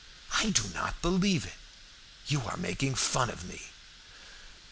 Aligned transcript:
I 0.31 0.49
do 0.49 0.63
not 0.69 0.99
believe 1.03 1.45
it. 1.45 1.53
You 2.25 2.41
are 2.47 2.57
making 2.57 2.95
fun 2.95 3.29
of 3.29 3.43
me." 3.45 3.67